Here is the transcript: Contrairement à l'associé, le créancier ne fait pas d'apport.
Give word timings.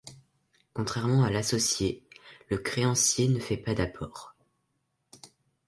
Contrairement 0.73 1.21
à 1.23 1.29
l'associé, 1.29 2.07
le 2.49 2.57
créancier 2.57 3.27
ne 3.27 3.39
fait 3.39 3.55
pas 3.55 3.75
d'apport. 3.75 4.33